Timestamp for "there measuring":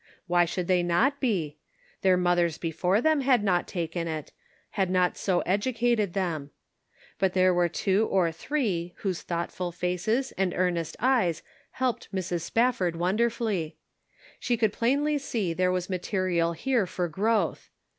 7.33-7.69